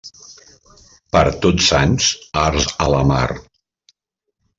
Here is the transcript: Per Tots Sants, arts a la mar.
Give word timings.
Per 1.15 1.21
Tots 1.43 1.67
Sants, 1.73 2.07
arts 2.45 2.65
a 2.87 2.89
la 2.95 3.03
mar. 3.13 3.29